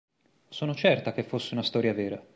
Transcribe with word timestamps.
Sono 0.49 0.73
certa 0.73 1.11
che 1.11 1.21
fosse 1.21 1.53
una 1.53 1.61
storia 1.61 1.93
vera. 1.93 2.19